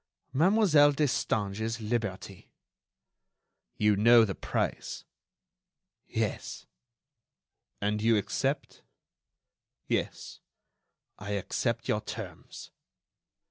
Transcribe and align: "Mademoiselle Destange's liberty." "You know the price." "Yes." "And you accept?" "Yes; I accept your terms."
"Mademoiselle 0.33 0.91
Destange's 0.93 1.79
liberty." 1.79 2.49
"You 3.75 3.95
know 3.95 4.25
the 4.25 4.33
price." 4.33 5.03
"Yes." 6.07 6.65
"And 7.79 8.01
you 8.01 8.17
accept?" 8.17 8.81
"Yes; 9.85 10.39
I 11.19 11.33
accept 11.33 11.87
your 11.87 12.01
terms." 12.01 12.71